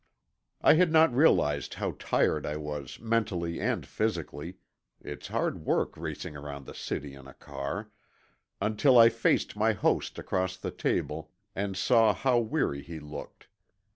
[0.61, 4.57] I had not realized how tired I was mentally and physically
[4.99, 7.91] (it's hard work racing around the city in a car)
[8.59, 13.47] until I faced my host across the table, and saw how weary he looked.